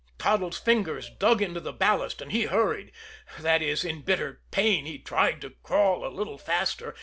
Toddles' 0.17 0.57
fingers 0.57 1.11
dug 1.19 1.43
into 1.43 1.59
the 1.59 1.71
ballast, 1.71 2.23
and 2.23 2.31
he 2.31 2.45
hurried 2.45 2.91
that 3.37 3.61
is, 3.61 3.85
in 3.85 4.01
bitter 4.01 4.41
pain, 4.49 4.87
he 4.87 4.97
tried 4.97 5.39
to 5.41 5.51
crawl 5.61 6.03
a 6.03 6.09
little 6.09 6.39
faster. 6.39 6.95